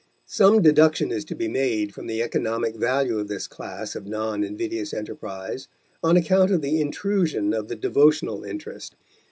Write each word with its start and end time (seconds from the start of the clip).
Some 0.25 0.63
deduction 0.63 1.11
is 1.11 1.23
to 1.25 1.35
be 1.35 1.47
made 1.47 1.93
from 1.93 2.07
the 2.07 2.23
economic 2.23 2.75
value 2.75 3.19
of 3.19 3.27
this 3.27 3.45
class 3.45 3.95
of 3.95 4.07
non 4.07 4.43
invidious 4.43 4.95
enterprise, 4.95 5.67
on 6.01 6.17
account 6.17 6.49
of 6.49 6.63
the 6.63 6.81
intrusion 6.81 7.53
of 7.53 7.67
the 7.67 7.75
devotional 7.75 8.43
interest. 8.43 8.95